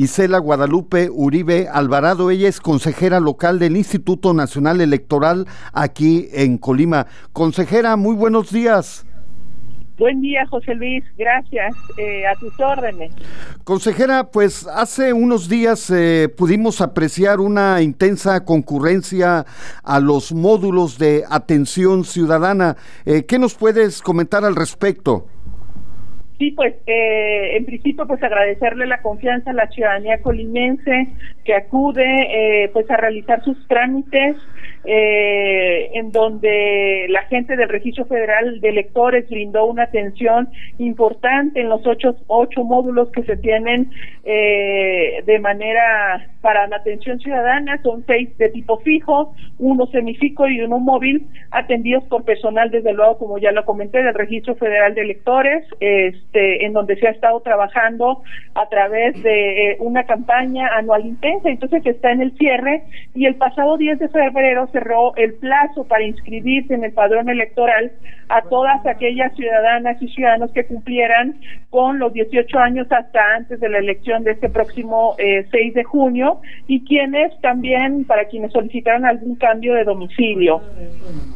Isela 0.00 0.38
Guadalupe 0.38 1.10
Uribe 1.12 1.68
Alvarado. 1.68 2.30
Ella 2.30 2.48
es 2.48 2.58
consejera 2.58 3.20
local 3.20 3.58
del 3.58 3.76
Instituto 3.76 4.32
Nacional 4.32 4.80
Electoral 4.80 5.46
aquí 5.74 6.28
en 6.32 6.56
Colima. 6.56 7.06
Consejera, 7.34 7.96
muy 7.96 8.16
buenos 8.16 8.50
días. 8.50 9.04
Buen 9.98 10.22
día, 10.22 10.46
José 10.46 10.74
Luis. 10.74 11.04
Gracias. 11.18 11.74
Eh, 11.98 12.26
a 12.26 12.34
tus 12.36 12.58
órdenes. 12.58 13.12
Consejera, 13.64 14.30
pues 14.30 14.66
hace 14.66 15.12
unos 15.12 15.50
días 15.50 15.90
eh, 15.90 16.30
pudimos 16.34 16.80
apreciar 16.80 17.38
una 17.38 17.82
intensa 17.82 18.46
concurrencia 18.46 19.44
a 19.82 20.00
los 20.00 20.32
módulos 20.32 20.96
de 20.96 21.24
atención 21.28 22.04
ciudadana. 22.04 22.78
Eh, 23.04 23.26
¿Qué 23.26 23.38
nos 23.38 23.54
puedes 23.54 24.00
comentar 24.00 24.46
al 24.46 24.56
respecto? 24.56 25.26
Sí, 26.40 26.52
pues 26.52 26.74
eh, 26.86 27.58
en 27.58 27.66
principio 27.66 28.06
pues 28.06 28.22
agradecerle 28.22 28.86
la 28.86 29.02
confianza 29.02 29.50
a 29.50 29.52
la 29.52 29.66
ciudadanía 29.66 30.22
colimense 30.22 31.08
que 31.44 31.52
acude 31.52 32.64
eh, 32.64 32.70
pues 32.72 32.90
a 32.90 32.96
realizar 32.96 33.44
sus 33.44 33.58
trámites 33.68 34.36
eh, 34.86 35.90
en 35.92 36.10
donde 36.12 37.04
la 37.10 37.24
gente 37.24 37.56
del 37.56 37.68
Registro 37.68 38.06
Federal 38.06 38.58
de 38.62 38.70
Electores 38.70 39.28
brindó 39.28 39.66
una 39.66 39.82
atención 39.82 40.48
importante 40.78 41.60
en 41.60 41.68
los 41.68 41.86
ocho, 41.86 42.16
ocho 42.26 42.64
módulos 42.64 43.10
que 43.12 43.22
se 43.24 43.36
tienen 43.36 43.90
de 44.24 45.38
manera 45.40 46.26
para 46.40 46.66
la 46.68 46.76
atención 46.76 47.18
ciudadana, 47.18 47.82
son 47.82 48.04
seis 48.06 48.36
de 48.38 48.48
tipo 48.50 48.78
fijo, 48.78 49.34
uno 49.58 49.86
semifijo 49.86 50.48
y 50.48 50.60
uno 50.60 50.78
móvil, 50.78 51.26
atendidos 51.50 52.04
por 52.04 52.24
personal 52.24 52.70
desde 52.70 52.92
luego 52.92 53.18
como 53.18 53.38
ya 53.38 53.52
lo 53.52 53.64
comenté 53.64 54.02
del 54.02 54.14
Registro 54.14 54.54
Federal 54.54 54.94
de 54.94 55.02
Electores. 55.02 55.64
Este, 55.80 56.29
este, 56.30 56.64
en 56.64 56.72
donde 56.72 56.94
se 56.94 57.08
ha 57.08 57.10
estado 57.10 57.40
trabajando 57.40 58.22
a 58.54 58.68
través 58.68 59.20
de 59.20 59.72
eh, 59.72 59.76
una 59.80 60.04
campaña 60.04 60.68
anual 60.76 61.04
intensa, 61.04 61.50
entonces 61.50 61.84
está 61.84 62.12
en 62.12 62.22
el 62.22 62.36
cierre 62.38 62.84
y 63.16 63.26
el 63.26 63.34
pasado 63.34 63.76
10 63.76 63.98
de 63.98 64.08
febrero 64.08 64.68
cerró 64.68 65.16
el 65.16 65.34
plazo 65.34 65.88
para 65.88 66.04
inscribirse 66.04 66.74
en 66.74 66.84
el 66.84 66.92
padrón 66.92 67.30
electoral 67.30 67.90
a 68.28 68.42
todas 68.42 68.86
aquellas 68.86 69.34
ciudadanas 69.34 70.00
y 70.00 70.06
ciudadanos 70.06 70.52
que 70.52 70.66
cumplieran 70.66 71.34
con 71.68 71.98
los 71.98 72.12
18 72.12 72.58
años 72.60 72.86
hasta 72.92 73.20
antes 73.34 73.58
de 73.58 73.68
la 73.68 73.78
elección 73.78 74.22
de 74.22 74.30
este 74.32 74.48
próximo 74.48 75.16
6 75.18 75.52
eh, 75.52 75.72
de 75.74 75.82
junio 75.82 76.40
y 76.68 76.84
quienes 76.84 77.40
también, 77.40 78.04
para 78.04 78.26
quienes 78.26 78.52
solicitaron 78.52 79.04
algún 79.04 79.34
cambio 79.34 79.74
de 79.74 79.82
domicilio. 79.82 80.62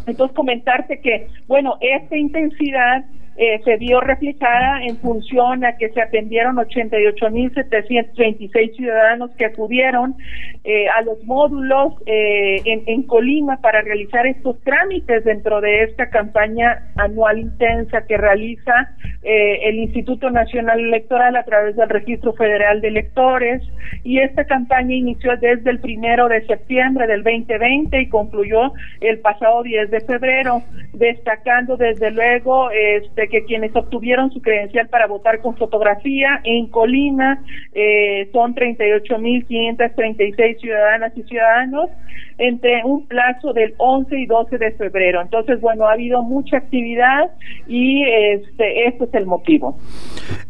Entonces 0.06 0.36
comentarte 0.36 1.00
que, 1.00 1.26
bueno, 1.48 1.78
esta 1.80 2.16
intensidad 2.16 3.04
eh, 3.36 3.60
se 3.64 3.78
vio 3.78 4.00
reflejada 4.00 4.84
en 4.84 4.96
función 4.98 5.64
a 5.64 5.76
que 5.76 5.88
se 5.88 6.00
atendieron 6.00 6.54
88.726 6.54 8.76
ciudadanos 8.76 9.32
que 9.36 9.46
acudieron 9.46 10.14
eh, 10.62 10.86
a 10.88 11.02
los 11.02 11.20
módulos 11.24 11.94
eh, 12.06 12.62
en, 12.64 12.84
en, 12.86 13.02
Colima 13.02 13.56
para 13.60 13.82
realizar 13.82 14.24
estos 14.26 14.62
trámites 14.62 15.24
dentro 15.24 15.60
de 15.60 15.82
esta 15.82 16.10
campaña 16.10 16.92
anual 16.96 17.40
intensa 17.40 18.06
que 18.06 18.16
realiza 18.16 18.94
el 19.26 19.76
Instituto 19.76 20.28
Nacional 20.30 20.80
Electoral 20.80 21.34
a 21.36 21.44
través 21.44 21.76
del 21.76 21.88
Registro 21.88 22.34
Federal 22.34 22.82
de 22.82 22.88
Electores. 22.88 23.62
Y 24.02 24.18
esta 24.18 24.44
campaña 24.44 24.94
inició 24.94 25.34
desde 25.38 25.70
el 25.70 25.80
primero 25.80 26.28
de 26.28 26.44
septiembre 26.46 27.06
del 27.06 27.22
2020 27.22 28.02
y 28.02 28.10
concluyó 28.10 28.74
el 29.00 29.20
pasado 29.20 29.62
10 29.62 29.90
de 29.90 30.02
febrero, 30.02 30.62
destacando 30.92 31.78
desde 31.78 32.10
luego 32.10 32.70
este 32.70 33.23
que 33.28 33.44
quienes 33.44 33.74
obtuvieron 33.74 34.32
su 34.32 34.40
credencial 34.40 34.88
para 34.88 35.06
votar 35.06 35.40
con 35.40 35.56
fotografía 35.56 36.40
en 36.44 36.68
Colima 36.68 37.42
eh, 37.72 38.28
son 38.32 38.54
38.536 38.54 40.60
ciudadanas 40.60 41.12
y 41.16 41.22
ciudadanos 41.24 41.90
entre 42.38 42.82
un 42.84 43.06
plazo 43.06 43.52
del 43.52 43.74
11 43.78 44.18
y 44.18 44.26
12 44.26 44.58
de 44.58 44.72
febrero. 44.72 45.22
Entonces, 45.22 45.60
bueno, 45.60 45.86
ha 45.86 45.92
habido 45.92 46.22
mucha 46.22 46.56
actividad 46.56 47.30
y 47.68 48.02
este, 48.04 48.88
este 48.88 49.04
es 49.04 49.14
el 49.14 49.26
motivo. 49.26 49.78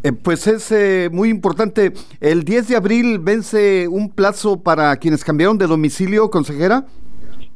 Eh, 0.02 0.12
pues 0.12 0.46
es 0.46 0.72
eh, 0.72 1.08
muy 1.12 1.28
importante. 1.28 1.92
El 2.20 2.44
10 2.44 2.68
de 2.68 2.76
abril 2.76 3.18
vence 3.20 3.86
un 3.88 4.10
plazo 4.10 4.62
para 4.62 4.96
quienes 4.96 5.24
cambiaron 5.24 5.58
de 5.58 5.66
domicilio, 5.66 6.30
consejera. 6.30 6.84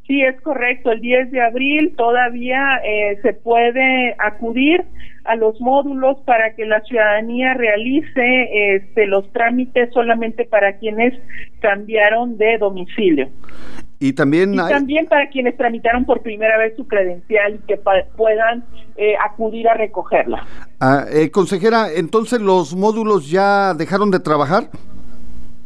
Sí, 0.09 0.23
es 0.23 0.41
correcto. 0.41 0.91
El 0.91 1.03
10 1.03 1.31
de 1.31 1.43
abril 1.43 1.95
todavía 1.95 2.81
eh, 2.83 3.19
se 3.21 3.35
puede 3.35 4.17
acudir 4.19 4.83
a 5.25 5.37
los 5.37 5.61
módulos 5.61 6.17
para 6.25 6.55
que 6.55 6.65
la 6.65 6.81
ciudadanía 6.81 7.53
realice 7.53 8.75
este, 8.75 9.07
los 9.07 9.31
trámites 9.33 9.93
solamente 9.93 10.47
para 10.47 10.79
quienes 10.79 11.13
cambiaron 11.61 12.39
de 12.39 12.57
domicilio. 12.57 13.29
Y 14.01 14.15
también, 14.15 14.57
también 14.57 15.07
para 15.07 15.29
quienes 15.29 15.57
tramitaron 15.59 16.07
por 16.07 16.23
primera 16.23 16.57
vez 16.57 16.75
su 16.77 16.87
credencial 16.87 17.57
y 17.57 17.67
que 17.67 17.79
puedan 18.17 18.65
eh, 18.97 19.15
acudir 19.23 19.69
a 19.69 19.75
recogerla. 19.75 20.47
Ah, 20.81 21.05
eh, 21.13 21.31
consejera, 21.31 21.93
entonces 21.93 22.41
los 22.41 22.75
módulos 22.75 23.29
ya 23.29 23.75
dejaron 23.75 24.11
de 24.11 24.21
trabajar. 24.21 24.71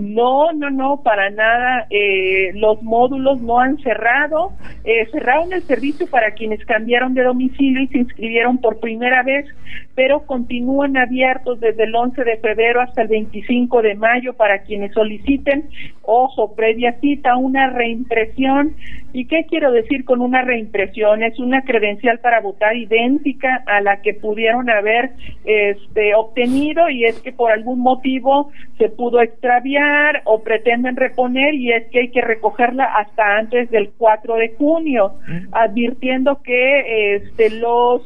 No, 0.02 0.52
no, 0.52 0.68
no, 0.68 1.00
para 1.04 1.30
nada. 1.30 1.86
Eh, 1.88 2.50
los 2.54 2.82
módulos 2.82 3.40
no 3.40 3.60
han 3.60 3.78
cerrado. 3.78 4.50
Eh, 4.82 5.06
cerraron 5.12 5.52
el 5.52 5.62
servicio 5.62 6.08
para 6.10 6.32
quienes 6.32 6.64
cambiaron 6.66 7.14
de 7.14 7.22
domicilio 7.22 7.82
y 7.82 7.86
se 7.86 7.98
inscribieron 7.98 8.58
por 8.58 8.80
primera 8.80 9.22
vez, 9.22 9.46
pero 9.94 10.26
continúan 10.26 10.96
abiertos 10.96 11.60
desde 11.60 11.84
el 11.84 11.94
11 11.94 12.24
de 12.24 12.36
febrero 12.38 12.80
hasta 12.80 13.02
el 13.02 13.08
25 13.08 13.80
de 13.80 13.94
mayo 13.94 14.32
para 14.32 14.62
quienes 14.62 14.92
soliciten, 14.92 15.68
ojo, 16.02 16.56
previa 16.56 16.98
cita, 17.00 17.36
una 17.36 17.70
reimpresión. 17.70 18.74
¿Y 19.12 19.26
qué 19.26 19.46
quiero 19.48 19.70
decir 19.70 20.04
con 20.04 20.20
una 20.20 20.42
reimpresión? 20.42 21.22
Es 21.22 21.38
una 21.38 21.62
credencial 21.62 22.19
para 22.19 22.40
votar 22.40 22.76
idéntica 22.76 23.62
a 23.66 23.80
la 23.82 24.02
que 24.02 24.14
pudieron 24.14 24.69
haber 24.69 25.12
este, 25.44 26.16
obtenido 26.16 26.88
y 26.90 27.04
es 27.04 27.20
que 27.20 27.30
por 27.30 27.52
algún 27.52 27.80
motivo 27.80 28.50
se 28.78 28.88
pudo 28.88 29.20
extraviar 29.20 29.91
o 30.25 30.42
pretenden 30.42 30.97
reponer 30.97 31.54
y 31.54 31.72
es 31.72 31.84
que 31.91 32.00
hay 32.00 32.08
que 32.10 32.20
recogerla 32.20 32.84
hasta 32.84 33.38
antes 33.38 33.70
del 33.70 33.91
4 33.97 34.36
de 34.36 34.54
junio, 34.58 35.14
advirtiendo 35.53 36.42
que 36.42 37.16
este, 37.16 37.50
los 37.50 38.02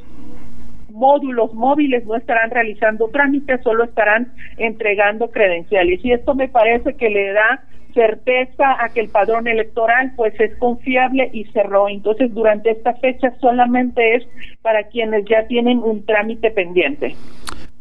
módulos 0.91 1.53
móviles 1.55 2.05
no 2.07 2.17
estarán 2.17 2.51
realizando 2.51 3.09
trámites, 3.09 3.61
solo 3.63 3.85
estarán 3.85 4.33
entregando 4.57 5.31
credenciales. 5.31 6.05
Y 6.05 6.13
esto 6.13 6.35
me 6.35 6.49
parece 6.49 6.95
que 6.95 7.11
le 7.11 7.33
da 7.33 7.63
certeza 7.93 8.77
a 8.79 8.91
que 8.91 9.01
el 9.01 9.09
padrón 9.09 9.49
electoral 9.49 10.13
pues 10.17 10.39
es 10.39 10.57
confiable 10.59 11.31
y 11.33 11.45
cerró. 11.47 11.89
Entonces, 11.89 12.33
durante 12.33 12.71
esta 12.71 12.95
fecha 12.95 13.33
solamente 13.41 14.17
es 14.17 14.27
para 14.63 14.85
quienes 14.89 15.25
ya 15.25 15.47
tienen 15.47 15.79
un 15.79 16.05
trámite 16.05 16.51
pendiente. 16.51 17.15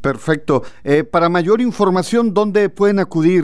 Perfecto. 0.02 0.62
Eh, 0.84 1.04
para 1.04 1.30
mayor 1.30 1.62
información, 1.62 2.34
¿dónde 2.34 2.70
pueden 2.70 3.00
acudir? 3.00 3.44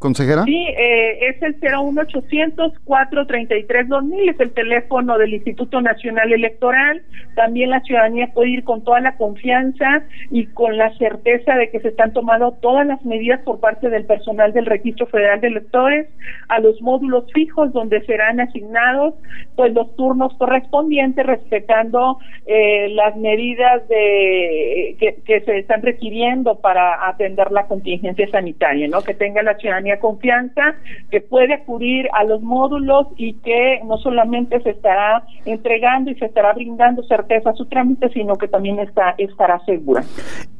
consejera? 0.00 0.42
Sí, 0.44 0.66
eh, 0.76 1.28
es 1.28 1.42
el 1.42 1.54
01800 1.60 2.72
433 2.84 3.88
2000, 3.88 4.28
es 4.30 4.40
el 4.40 4.50
teléfono 4.50 5.16
del 5.18 5.34
Instituto 5.34 5.80
Nacional 5.80 6.32
Electoral. 6.32 7.02
También 7.36 7.70
la 7.70 7.80
ciudadanía 7.82 8.30
puede 8.34 8.50
ir 8.50 8.64
con 8.64 8.82
toda 8.82 9.00
la 9.00 9.16
confianza 9.16 10.02
y 10.30 10.46
con 10.46 10.76
la 10.76 10.92
certeza 10.96 11.54
de 11.54 11.70
que 11.70 11.80
se 11.80 11.88
están 11.88 12.12
tomando 12.12 12.52
todas 12.52 12.86
las 12.86 13.04
medidas 13.04 13.40
por 13.42 13.60
parte 13.60 13.88
del 13.90 14.06
personal 14.06 14.52
del 14.52 14.66
Registro 14.66 15.06
Federal 15.06 15.40
de 15.40 15.48
Electores 15.48 16.08
a 16.48 16.58
los 16.58 16.80
módulos 16.82 17.30
fijos 17.32 17.72
donde 17.72 18.04
serán 18.06 18.40
asignados 18.40 19.14
pues 19.54 19.72
los 19.74 19.94
turnos 19.96 20.34
correspondientes 20.38 21.24
respetando 21.26 22.18
eh, 22.46 22.88
las 22.90 23.16
medidas 23.16 23.86
de 23.88 24.96
que 24.98 25.40
se 25.40 25.58
están 25.58 25.82
requiriendo 25.82 26.60
para 26.60 27.08
atender 27.08 27.52
la 27.52 27.66
contingencia 27.66 28.28
sanitaria, 28.30 28.88
¿no? 28.88 29.02
Que 29.02 29.14
tenga 29.14 29.42
la 29.42 29.56
ciudadanía 29.56 29.89
confianza, 29.98 30.74
que 31.10 31.20
puede 31.20 31.54
acudir 31.54 32.06
a 32.12 32.24
los 32.24 32.42
módulos 32.42 33.08
y 33.16 33.34
que 33.34 33.80
no 33.84 33.98
solamente 33.98 34.60
se 34.62 34.70
estará 34.70 35.24
entregando 35.44 36.10
y 36.10 36.14
se 36.16 36.26
estará 36.26 36.52
brindando 36.52 37.02
certeza 37.04 37.50
a 37.50 37.54
su 37.54 37.66
trámite, 37.66 38.08
sino 38.10 38.36
que 38.36 38.48
también 38.48 38.78
está, 38.78 39.14
estará 39.18 39.58
segura. 39.64 40.04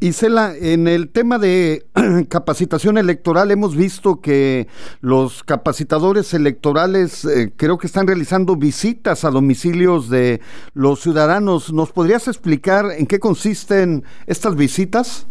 Isela, 0.00 0.52
en 0.60 0.88
el 0.88 1.10
tema 1.10 1.38
de 1.38 1.82
capacitación 2.28 2.98
electoral 2.98 3.50
hemos 3.50 3.76
visto 3.76 4.20
que 4.20 4.66
los 5.00 5.44
capacitadores 5.44 6.32
electorales 6.34 7.24
eh, 7.24 7.52
creo 7.56 7.78
que 7.78 7.86
están 7.86 8.06
realizando 8.06 8.56
visitas 8.56 9.24
a 9.24 9.30
domicilios 9.30 10.08
de 10.08 10.40
los 10.74 11.00
ciudadanos. 11.00 11.72
¿Nos 11.72 11.92
podrías 11.92 12.28
explicar 12.28 12.86
en 12.96 13.06
qué 13.06 13.18
consisten 13.18 14.04
estas 14.26 14.56
visitas? 14.56 15.26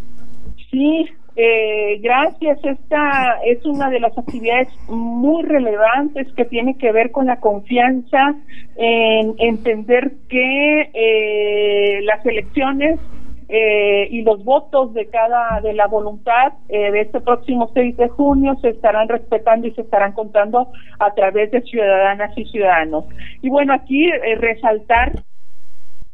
Sí, 0.70 1.08
eh, 1.42 2.00
gracias. 2.02 2.60
Esta 2.64 3.40
es 3.46 3.66
una 3.66 3.90
de 3.90 4.02
las 4.02 4.18
actividades 4.18 4.68
muy 4.90 5.44
relevantes 5.44 6.28
que 6.34 6.44
tiene 6.44 6.78
que 6.78 6.92
ver 6.92 7.12
con 7.12 7.28
la 7.28 7.40
confianza 7.40 8.36
en 8.76 9.36
entender 9.38 10.12
que 10.28 10.90
eh, 10.94 12.02
las 12.04 12.26
elecciones 12.26 13.00
eh, 13.52 14.08
y 14.12 14.22
los 14.22 14.44
votos 14.44 14.94
de 14.94 15.08
cada 15.08 15.60
de 15.62 15.74
la 15.74 15.88
voluntad 15.88 16.54
eh, 16.68 16.92
de 16.92 17.02
este 17.02 17.20
próximo 17.20 17.72
6 17.74 17.98
de 17.98 18.08
junio 18.10 18.56
se 18.62 18.70
estarán 18.70 19.08
respetando 19.08 19.66
y 19.66 19.72
se 19.72 19.82
estarán 19.82 20.12
contando 20.12 20.72
a 21.00 21.14
través 21.16 21.50
de 21.50 21.62
ciudadanas 21.62 22.38
y 22.38 22.46
ciudadanos. 22.46 23.06
Y 23.42 23.50
bueno, 23.50 23.74
aquí 23.74 24.08
eh, 24.08 24.36
resaltar 24.36 25.14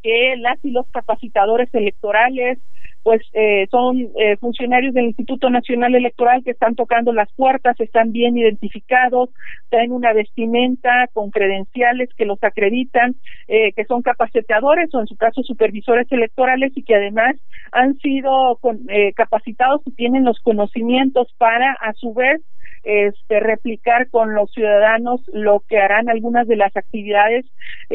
que 0.01 0.35
las 0.37 0.63
y 0.63 0.71
los 0.71 0.85
capacitadores 0.91 1.67
electorales 1.73 2.59
pues 3.05 3.21
eh, 3.33 3.67
son 3.69 4.09
eh, 4.17 4.35
funcionarios 4.37 4.95
del 4.95 5.05
Instituto 5.05 5.51
Nacional 5.51 5.93
Electoral 5.93 6.43
que 6.43 6.49
están 6.49 6.73
tocando 6.73 7.13
las 7.13 7.31
puertas, 7.33 7.79
están 7.79 8.11
bien 8.11 8.35
identificados, 8.35 9.29
traen 9.69 9.91
una 9.91 10.11
vestimenta 10.11 11.07
con 11.13 11.29
credenciales 11.29 12.09
que 12.17 12.25
los 12.25 12.43
acreditan, 12.43 13.13
eh, 13.47 13.73
que 13.73 13.85
son 13.85 14.01
capacitadores 14.01 14.91
o 14.95 15.01
en 15.01 15.05
su 15.05 15.17
caso 15.17 15.43
supervisores 15.43 16.11
electorales 16.11 16.71
y 16.75 16.81
que 16.81 16.95
además 16.95 17.35
han 17.71 17.95
sido 17.99 18.59
capacitados 19.15 19.81
y 19.85 19.91
tienen 19.91 20.25
los 20.25 20.39
conocimientos 20.39 21.31
para 21.37 21.73
a 21.73 21.93
su 21.93 22.11
vez 22.15 22.41
este, 22.83 23.39
replicar 23.39 24.09
con 24.09 24.33
los 24.33 24.51
ciudadanos 24.51 25.21
lo 25.31 25.61
que 25.69 25.77
harán 25.77 26.09
algunas 26.09 26.47
de 26.47 26.55
las 26.55 26.75
actividades 26.75 27.45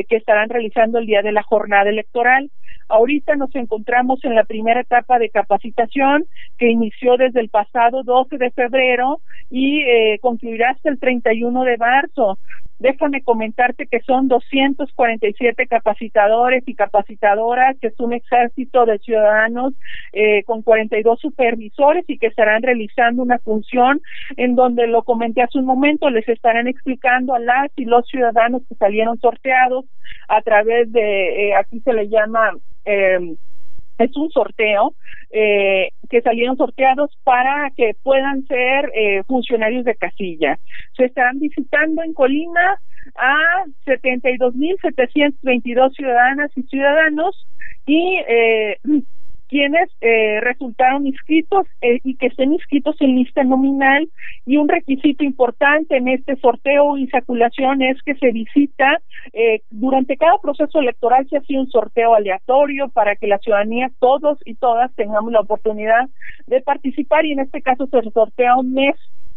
que 0.09 0.17
estarán 0.17 0.51
realizando 0.51 0.99
el 0.99 1.07
día 1.07 1.23
de 1.23 1.33
la 1.33 1.43
jornada 1.43 1.91
electoral. 1.91 2.49
Ahorita 2.91 3.37
nos 3.37 3.55
encontramos 3.55 4.25
en 4.25 4.35
la 4.35 4.45
primera 4.45 4.81
etapa 4.81 5.19
de 5.19 5.31
capacitación 5.31 6.27
que 6.59 6.71
inició 6.71 7.17
desde 7.17 7.41
el 7.41 7.49
pasado 7.49 8.03
12 8.03 8.37
de 8.37 8.51
febrero 8.51 9.21
y 9.49 9.81
eh, 9.83 10.19
concluirá 10.21 10.71
hasta 10.71 10.91
el 10.91 10.99
31 10.99 11.63
de 11.65 11.77
marzo. 11.79 12.39
Déjame 12.81 13.23
comentarte 13.23 13.87
que 13.87 14.01
son 14.01 14.27
247 14.29 15.67
capacitadores 15.67 16.65
y 16.67 16.75
capacitadoras, 16.75 17.77
que 17.79 17.89
es 17.89 18.01
un 18.01 18.15
ejército 18.15 18.87
de 18.87 18.99
ciudadanos 18.99 19.75
eh, 20.15 20.43
con 20.45 20.63
42 20.63 21.21
supervisores 21.21 22.07
y 22.09 22.17
que 22.17 22.29
estarán 22.29 22.63
realizando 22.63 23.23
una 23.23 23.39
función 23.39 24.01
en 24.39 24.57
donde 24.57 24.87
lo 24.87 25.03
comenté 25.03 25.43
hace 25.43 25.59
un 25.59 25.67
momento, 25.67 26.09
les 26.09 26.27
estarán 26.27 26.69
explicando 26.69 27.35
a 27.35 27.39
las 27.39 27.71
y 27.77 27.85
los 27.85 28.07
ciudadanos 28.09 28.63
que 28.67 28.75
salieron 28.77 29.21
sorteados 29.21 29.85
a 30.29 30.41
través 30.41 30.91
de, 30.91 31.51
eh, 31.51 31.55
aquí 31.55 31.81
se 31.81 31.93
le 31.93 32.09
llama 32.09 32.51
eh, 32.85 33.37
es 33.99 34.17
un 34.17 34.31
sorteo 34.31 34.95
eh, 35.31 35.91
que 36.09 36.23
salieron 36.23 36.57
sorteados 36.57 37.11
para 37.23 37.71
que 37.77 37.95
puedan 38.03 38.47
ser 38.47 38.91
eh, 38.95 39.23
funcionarios 39.27 39.85
de 39.85 39.95
casilla. 39.95 40.59
Se 40.97 41.05
están 41.05 41.39
visitando 41.39 42.03
en 42.03 42.15
Colima 42.15 42.81
a 43.15 43.37
72.722 43.87 45.95
ciudadanas 45.95 46.51
y 46.57 46.63
ciudadanos 46.65 47.47
y 47.87 48.19
eh, 48.29 48.79
quienes 49.51 49.91
eh, 50.01 50.41
resultaron 50.41 51.09
inscritos 51.09 51.67
eh, 51.83 51.99
y 52.05 52.15
que 52.15 52.29
estén 52.29 52.53
inscritos 52.53 52.95
en 53.01 53.17
lista 53.17 53.43
nominal. 53.43 54.09
Y 54.47 54.57
un 54.57 54.69
requisito 54.69 55.25
importante 55.25 55.97
en 55.97 56.07
este 56.09 56.37
sorteo 56.37 56.97
y 56.97 57.03
insaculación 57.03 57.83
es 57.83 58.01
que 58.03 58.15
se 58.15 58.31
visita 58.31 59.01
eh, 59.33 59.61
durante 59.71 60.17
cada 60.17 60.39
proceso 60.41 60.79
electoral 60.79 61.27
se 61.29 61.39
hace 61.39 61.59
un 61.59 61.69
sorteo 61.69 62.15
aleatorio 62.15 62.89
para 62.89 63.17
que 63.17 63.27
la 63.27 63.39
ciudadanía 63.39 63.91
todos 63.99 64.39
y 64.45 64.55
todas 64.55 64.95
tengamos 64.95 65.33
la 65.33 65.41
oportunidad 65.41 66.09
de 66.47 66.61
participar 66.61 67.27
y 67.27 67.33
en 67.33 67.41
este 67.41 67.61
caso 67.61 67.87
se 67.89 68.03
sortea 68.11 68.57
un 68.57 68.73
mes 68.73 68.95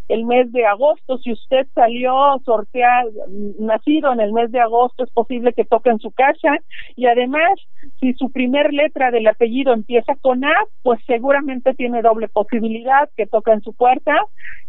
el 0.07 0.25
mes 0.25 0.51
de 0.51 0.65
agosto. 0.65 1.17
Si 1.19 1.31
usted 1.31 1.67
salió 1.73 2.13
sorteado, 2.45 3.09
nacido 3.59 4.13
en 4.13 4.19
el 4.19 4.33
mes 4.33 4.51
de 4.51 4.59
agosto, 4.59 5.03
es 5.03 5.11
posible 5.11 5.53
que 5.53 5.65
toque 5.65 5.89
en 5.89 5.99
su 5.99 6.11
casa. 6.11 6.57
Y 6.95 7.05
además, 7.05 7.51
si 7.99 8.13
su 8.13 8.31
primer 8.31 8.73
letra 8.73 9.11
del 9.11 9.27
apellido 9.27 9.73
empieza 9.73 10.15
con 10.21 10.43
A, 10.43 10.55
pues 10.81 10.99
seguramente 11.05 11.73
tiene 11.73 12.01
doble 12.01 12.27
posibilidad 12.27 13.09
que 13.15 13.25
toca 13.25 13.53
en 13.53 13.61
su 13.61 13.73
puerta 13.73 14.15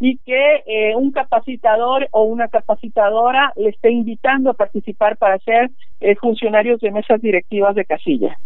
y 0.01 0.19
que 0.19 0.63
eh, 0.67 0.97
un 0.97 1.13
capacitador 1.13 2.09
o 2.11 2.25
una 2.25 2.49
capacitadora 2.49 3.53
le 3.57 3.71
esté 3.71 3.91
invitando 3.91 4.51
a 4.51 4.55
participar 4.55 5.17
para 5.17 5.39
ser 5.39 5.71
eh, 6.01 6.15
funcionarios 6.17 6.81
de 6.81 6.91
mesas 6.91 7.21
directivas 7.21 7.75
de 7.75 7.85
casilla. 7.85 8.39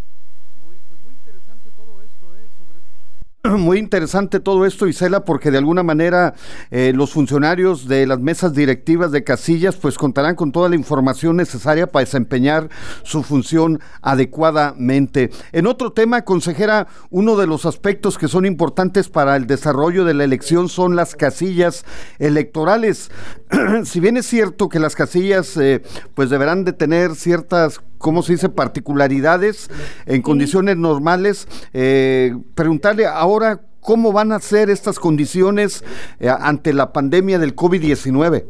Muy 3.57 3.79
interesante 3.79 4.41
todo 4.41 4.67
esto, 4.67 4.87
Isela, 4.87 5.25
porque 5.25 5.51
de 5.51 5.59
alguna 5.59 5.83
manera 5.83 6.35
eh, 6.71 6.93
los 6.95 7.13
funcionarios 7.13 7.89
de 7.89 8.07
las 8.07 8.19
mesas 8.21 8.53
directivas 8.53 9.11
de 9.13 9.25
casillas 9.25 9.77
pues 9.77 9.97
contarán 9.97 10.35
con 10.35 10.53
toda 10.53 10.69
la 10.69 10.77
información 10.77 11.37
necesaria 11.37 11.87
para 11.87 12.05
desempeñar 12.05 12.69
su 13.05 13.23
función 13.23 13.81
adecuadamente. 14.03 15.31
En 15.53 15.67
otro 15.67 15.93
tema, 15.93 16.23
consejera, 16.23 16.89
uno 17.11 17.37
de 17.37 17.47
los 17.47 17.65
aspectos 17.65 18.19
que 18.19 18.29
son 18.29 18.45
importantes 18.45 19.09
para 19.09 19.37
el 19.37 19.47
desarrollo 19.47 20.05
de 20.05 20.15
la 20.15 20.25
elección 20.25 20.69
son 20.69 20.97
las 20.97 21.15
casillas 21.15 21.85
electorales. 22.19 23.11
si 23.85 24.01
bien 24.01 24.17
es 24.17 24.27
cierto 24.27 24.69
que 24.69 24.79
las 24.79 24.95
casillas 24.95 25.57
eh, 25.57 25.83
pues 26.15 26.29
deberán 26.29 26.65
de 26.65 26.73
tener 26.73 27.15
ciertas 27.15 27.81
¿cómo 27.99 28.23
se 28.23 28.33
dice?, 28.33 28.49
particularidades 28.49 29.71
en 30.07 30.23
condiciones 30.23 30.77
normales. 30.77 31.47
Eh, 31.73 32.37
preguntarle 32.55 33.07
ahora 33.07 33.61
cómo 33.81 34.13
van 34.13 34.33
a 34.33 34.41
ser 34.41 34.71
estas 34.71 34.99
condiciones 34.99 35.85
eh, 36.21 36.29
ante 36.29 36.73
la 36.73 36.93
pandemia 36.93 37.39
del 37.39 37.55
COVID-19. 37.55 38.45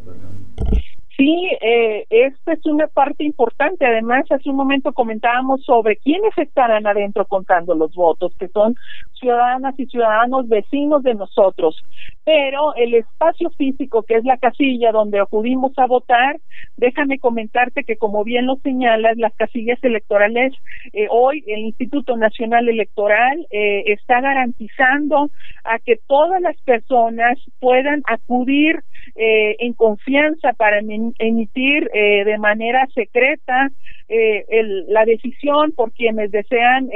Sí, 1.19 1.51
eh, 1.61 2.07
esta 2.11 2.53
es 2.53 2.65
una 2.65 2.87
parte 2.87 3.25
importante. 3.25 3.85
Además, 3.85 4.25
hace 4.31 4.51
un 4.51 4.55
momento 4.55 4.93
comentábamos 4.93 5.65
sobre 5.65 5.97
quiénes 5.97 6.31
estarán 6.39 6.87
adentro 6.87 7.25
contando 7.25 7.75
los 7.75 7.93
votos, 7.97 8.33
que 8.39 8.47
son 8.47 8.77
ciudadanas 9.19 9.75
y 9.81 9.87
ciudadanos 9.87 10.49
vecinos 10.49 11.03
de 11.03 11.17
nosotros. 11.17 11.83
Pero 12.25 12.73
el 12.77 12.95
espacio 12.95 13.51
físico, 13.51 14.05
que 14.05 14.15
es 14.15 14.25
la 14.25 14.37
casilla 14.37 14.93
donde 14.93 15.19
acudimos 15.19 15.73
a 15.77 15.87
votar, 15.87 16.37
déjame 16.77 17.19
comentarte 17.19 17.83
que, 17.83 17.97
como 17.97 18.23
bien 18.23 18.47
lo 18.47 18.55
señalas, 18.63 19.17
las 19.17 19.35
casillas 19.35 19.83
electorales, 19.83 20.55
eh, 20.93 21.09
hoy 21.11 21.43
el 21.49 21.61
Instituto 21.61 22.17
Nacional 22.17 22.69
Electoral 22.69 23.45
eh, 23.51 23.83
está 23.87 24.21
garantizando 24.21 25.31
a 25.65 25.81
que 25.81 25.99
todas 26.07 26.41
las 26.41 26.57
personas 26.63 27.39
puedan 27.59 28.03
acudir 28.07 28.85
eh, 29.21 29.57
en 29.59 29.73
confianza 29.73 30.53
para 30.53 30.79
emitir 30.79 31.91
eh, 31.93 32.25
de 32.25 32.39
manera 32.39 32.87
secreta 32.95 33.69
eh, 34.09 34.45
la 34.87 35.05
decisión 35.05 35.73
por 35.73 35.91
quienes 35.91 36.31
desean 36.31 36.89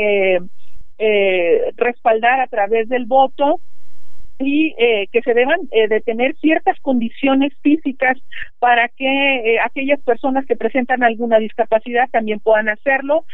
respaldar 1.76 2.40
a 2.40 2.46
través 2.46 2.88
del 2.88 3.06
voto 3.06 3.58
y 4.46 4.74
eh, 4.78 5.08
que 5.12 5.22
se 5.22 5.34
deban 5.34 5.60
eh, 5.70 5.88
de 5.88 6.00
tener 6.00 6.34
ciertas 6.36 6.78
condiciones 6.80 7.52
físicas 7.62 8.18
para 8.58 8.88
que 8.88 9.06
eh, 9.06 9.60
aquellas 9.60 10.00
personas 10.02 10.46
que 10.46 10.56
presentan 10.56 11.02
alguna 11.02 11.38
discapacidad 11.38 12.08
también 12.10 12.40
puedan 12.40 12.68
hacerlo, 12.68 13.24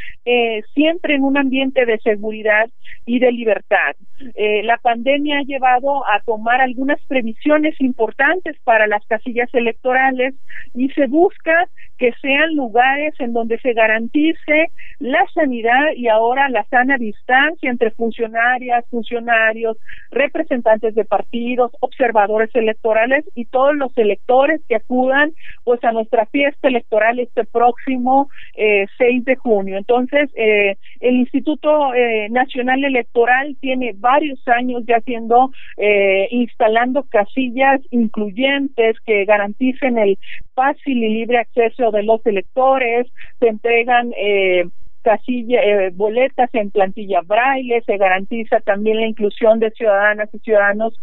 siempre 0.74 1.14
en 1.14 1.24
un 1.24 1.36
ambiente 1.36 1.86
de 1.86 1.98
seguridad 1.98 2.68
y 3.06 3.18
de 3.18 3.32
libertad. 3.32 3.96
la 4.36 4.76
pandemia 4.78 5.38
ha 5.38 5.42
llevado 5.42 6.06
a 6.06 6.20
tomar 6.20 6.60
algunas 6.60 7.00
previsiones 7.06 7.74
importantes 7.80 8.56
para 8.64 8.86
las 8.86 9.04
casillas 9.06 9.48
electorales 9.54 10.34
y 10.74 10.90
se 10.90 11.06
busca 11.06 11.68
que 11.98 12.12
sean 12.20 12.54
lugares 12.54 13.14
en 13.18 13.32
donde 13.32 13.58
se 13.58 13.72
garantice 13.72 14.66
la 14.98 15.24
sanidad 15.34 15.92
y 15.96 16.08
ahora 16.08 16.48
la 16.48 16.64
sana 16.64 16.96
distancia 16.96 17.70
entre 17.70 17.90
funcionarias, 17.90 18.84
funcionarios, 18.90 19.76
representantes 20.10 20.94
de 20.98 21.04
partidos, 21.04 21.70
observadores 21.80 22.50
electorales 22.54 23.24
y 23.34 23.44
todos 23.44 23.74
los 23.76 23.96
electores 23.96 24.60
que 24.68 24.74
acudan 24.74 25.32
pues 25.64 25.82
a 25.84 25.92
nuestra 25.92 26.26
fiesta 26.26 26.68
electoral 26.68 27.20
este 27.20 27.44
próximo 27.44 28.28
eh, 28.54 28.86
6 28.98 29.24
de 29.24 29.36
junio. 29.36 29.78
Entonces, 29.78 30.28
eh, 30.34 30.76
el 31.00 31.16
Instituto 31.16 31.94
eh, 31.94 32.28
Nacional 32.30 32.84
Electoral 32.84 33.56
tiene 33.60 33.92
varios 33.96 34.40
años 34.48 34.82
ya 34.86 34.96
haciendo, 34.96 35.50
eh, 35.76 36.26
instalando 36.30 37.04
casillas 37.04 37.80
incluyentes 37.90 38.96
que 39.06 39.24
garanticen 39.24 39.98
el 39.98 40.18
fácil 40.54 41.04
y 41.04 41.08
libre 41.08 41.38
acceso 41.38 41.92
de 41.92 42.02
los 42.02 42.24
electores, 42.26 43.06
se 43.38 43.48
entregan 43.48 44.12
eh, 44.16 44.64
casilla, 45.02 45.60
eh, 45.62 45.90
boletas 45.94 46.50
en 46.54 46.70
plantilla 46.70 47.20
braille, 47.22 47.82
se 47.86 47.96
garantiza 47.96 48.60
también 48.60 49.00
la 49.00 49.06
inclusión 49.06 49.58
de 49.60 49.70
ciudadanas 49.70 50.28
y 50.32 50.38
ciudadanos 50.38 50.94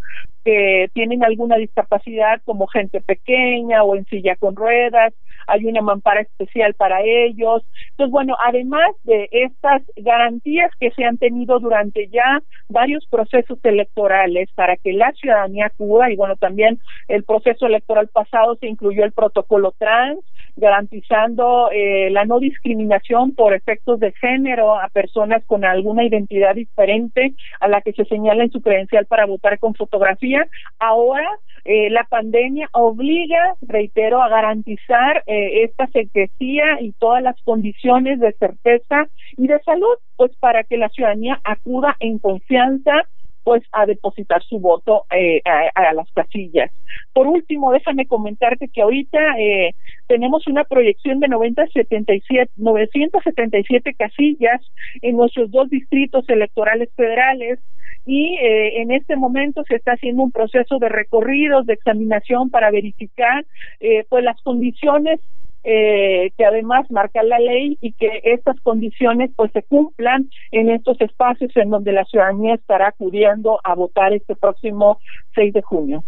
que 0.43 0.89
tienen 0.93 1.23
alguna 1.23 1.57
discapacidad 1.57 2.39
como 2.45 2.67
gente 2.67 3.01
pequeña 3.01 3.83
o 3.83 3.95
en 3.95 4.05
silla 4.05 4.35
con 4.35 4.55
ruedas, 4.55 5.13
hay 5.47 5.65
una 5.65 5.81
mampara 5.81 6.21
especial 6.21 6.73
para 6.75 7.01
ellos. 7.01 7.63
Entonces, 7.91 8.11
bueno, 8.11 8.35
además 8.43 8.91
de 9.03 9.27
estas 9.31 9.81
garantías 9.95 10.71
que 10.79 10.91
se 10.91 11.03
han 11.03 11.17
tenido 11.17 11.59
durante 11.59 12.07
ya 12.09 12.41
varios 12.69 13.05
procesos 13.07 13.59
electorales 13.63 14.49
para 14.55 14.75
que 14.77 14.93
la 14.93 15.11
ciudadanía 15.13 15.67
acuda, 15.67 16.11
y 16.11 16.15
bueno, 16.15 16.35
también 16.35 16.79
el 17.07 17.23
proceso 17.23 17.65
electoral 17.65 18.07
pasado 18.07 18.55
se 18.55 18.67
incluyó 18.67 19.03
el 19.03 19.11
protocolo 19.11 19.73
trans, 19.77 20.19
garantizando 20.55 21.69
eh, 21.71 22.09
la 22.11 22.25
no 22.25 22.39
discriminación 22.39 23.33
por 23.33 23.53
efectos 23.53 23.99
de 23.99 24.11
género 24.13 24.79
a 24.79 24.87
personas 24.89 25.43
con 25.45 25.65
alguna 25.65 26.03
identidad 26.03 26.55
diferente 26.55 27.33
a 27.59 27.67
la 27.67 27.81
que 27.81 27.93
se 27.93 28.05
señala 28.05 28.43
en 28.43 28.51
su 28.51 28.61
credencial 28.61 29.05
para 29.05 29.25
votar 29.25 29.59
con 29.59 29.73
fotografía. 29.73 30.47
Ahora 30.79 31.27
eh, 31.65 31.89
la 31.89 32.03
pandemia 32.03 32.69
obliga, 32.73 33.55
reitero, 33.61 34.21
a 34.21 34.29
garantizar 34.29 35.23
eh, 35.25 35.63
esta 35.63 35.87
secrecía 35.87 36.79
y 36.79 36.91
todas 36.93 37.23
las 37.23 37.41
condiciones 37.41 38.19
de 38.19 38.33
certeza 38.33 39.07
y 39.35 39.47
de 39.47 39.59
salud, 39.61 39.97
pues 40.15 40.31
para 40.37 40.63
que 40.63 40.77
la 40.77 40.89
ciudadanía 40.89 41.39
acuda 41.43 41.95
en 41.99 42.19
confianza 42.19 43.07
pues 43.45 43.63
a 43.71 43.85
depositar 43.85 44.41
su 44.43 44.59
voto 44.59 45.05
eh, 45.11 45.39
a, 45.45 45.93
las 45.93 46.11
casillas. 46.13 46.71
Por 47.13 47.27
último, 47.27 47.71
déjame 47.71 48.07
comentarte 48.07 48.67
que 48.67 48.81
ahorita 48.81 49.19
eh, 49.39 49.75
tenemos 50.07 50.47
una 50.47 50.63
proyección 50.63 51.19
de 51.19 51.27
977, 51.27 52.51
977 52.57 53.93
casillas 53.93 54.61
en 55.03 55.15
nuestros 55.15 55.51
dos 55.51 55.69
distritos 55.69 56.27
electorales 56.27 56.89
federales 56.95 57.59
y 58.03 58.35
eh, 58.37 58.81
en 58.81 58.89
este 58.91 59.15
momento 59.15 59.63
se 59.67 59.75
está 59.75 59.93
haciendo 59.93 60.23
un 60.23 60.31
proceso 60.31 60.79
de 60.79 60.89
recorridos, 60.89 61.67
de 61.67 61.73
examinación 61.73 62.49
para 62.49 62.71
verificar 62.71 63.45
eh, 63.79 64.05
pues 64.09 64.23
las 64.23 64.41
condiciones 64.41 65.19
eh, 65.67 66.31
que 66.37 66.45
además 66.45 66.89
marca 66.91 67.23
la 67.23 67.39
ley 67.39 67.77
y 67.81 67.93
que 67.93 68.21
estas 68.23 68.59
condiciones 68.61 69.31
pues 69.35 69.51
se 69.51 69.63
cumplan 69.63 70.29
en 70.51 70.69
estos 70.69 71.01
espacios 71.01 71.51
en 71.57 71.71
donde 71.71 71.91
la 71.91 72.05
ciudadanía 72.05 72.53
estará 72.53 72.89
acudiendo 72.89 73.59
a 73.63 73.73
votar 73.73 74.13
este 74.13 74.35
próximo 74.35 74.99
6 75.33 75.53
de 75.53 75.61
junio. 75.63 76.03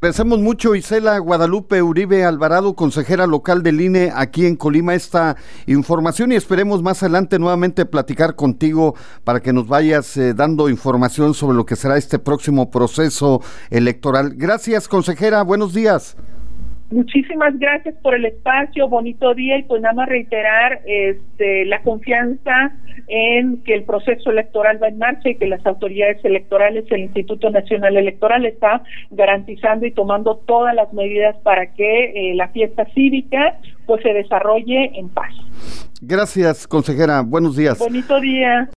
Agradecemos 0.00 0.38
mucho, 0.38 0.76
Isela 0.76 1.18
Guadalupe 1.18 1.82
Uribe 1.82 2.24
Alvarado, 2.24 2.74
consejera 2.74 3.26
local 3.26 3.64
del 3.64 3.80
INE 3.80 4.12
aquí 4.14 4.46
en 4.46 4.54
Colima, 4.54 4.94
esta 4.94 5.36
información 5.66 6.30
y 6.30 6.36
esperemos 6.36 6.84
más 6.84 7.02
adelante 7.02 7.40
nuevamente 7.40 7.84
platicar 7.84 8.36
contigo 8.36 8.94
para 9.24 9.40
que 9.40 9.52
nos 9.52 9.66
vayas 9.66 10.16
eh, 10.16 10.34
dando 10.34 10.68
información 10.68 11.34
sobre 11.34 11.56
lo 11.56 11.66
que 11.66 11.74
será 11.74 11.96
este 11.96 12.20
próximo 12.20 12.70
proceso 12.70 13.40
electoral. 13.70 14.34
Gracias, 14.36 14.86
consejera, 14.86 15.42
buenos 15.42 15.74
días. 15.74 16.16
Muchísimas 16.90 17.58
gracias 17.58 17.94
por 18.02 18.14
el 18.14 18.24
espacio, 18.24 18.88
bonito 18.88 19.34
día 19.34 19.58
y 19.58 19.62
pues 19.64 19.82
nada 19.82 19.94
más 19.94 20.08
reiterar 20.08 20.80
este, 20.86 21.66
la 21.66 21.82
confianza 21.82 22.72
en 23.08 23.62
que 23.62 23.74
el 23.74 23.84
proceso 23.84 24.30
electoral 24.30 24.82
va 24.82 24.88
en 24.88 24.96
marcha 24.96 25.28
y 25.28 25.36
que 25.36 25.46
las 25.46 25.64
autoridades 25.66 26.24
electorales, 26.24 26.86
el 26.90 27.00
Instituto 27.00 27.50
Nacional 27.50 27.94
Electoral 27.98 28.46
está 28.46 28.82
garantizando 29.10 29.84
y 29.84 29.92
tomando 29.92 30.36
todas 30.46 30.74
las 30.74 30.90
medidas 30.94 31.36
para 31.42 31.74
que 31.74 32.30
eh, 32.30 32.34
la 32.34 32.48
fiesta 32.48 32.86
cívica 32.94 33.58
pues 33.84 34.02
se 34.02 34.14
desarrolle 34.14 34.90
en 34.94 35.10
paz. 35.10 35.34
Gracias, 36.00 36.66
consejera. 36.66 37.20
Buenos 37.22 37.54
días. 37.54 37.78
Bonito 37.78 38.18
día. 38.18 38.66